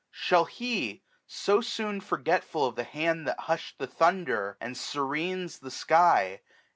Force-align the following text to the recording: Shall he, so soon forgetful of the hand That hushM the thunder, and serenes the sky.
Shall 0.09 0.45
he, 0.45 1.03
so 1.27 1.61
soon 1.61 2.01
forgetful 2.01 2.65
of 2.65 2.75
the 2.75 2.83
hand 2.83 3.27
That 3.27 3.41
hushM 3.41 3.77
the 3.77 3.85
thunder, 3.85 4.57
and 4.59 4.75
serenes 4.75 5.59
the 5.59 5.69
sky. 5.69 6.41